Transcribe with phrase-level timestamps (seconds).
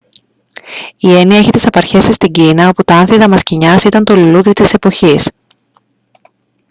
[0.97, 4.51] η έννοια έχει τις απαρχές της στην κίνα όπου τα άνθη δαμασκηνιάς ήταν το λουλούδι
[4.51, 5.29] της εποχής